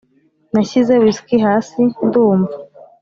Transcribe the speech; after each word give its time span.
nashyize 0.53 0.93
whisky 1.01 1.37
hasi 1.45 1.81
ndumva 2.05 2.55